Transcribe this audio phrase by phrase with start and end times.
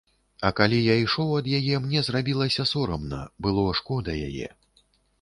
[0.47, 4.53] А калі я ішоў ад яе, мне зрабілася сорамна, было шкода яе.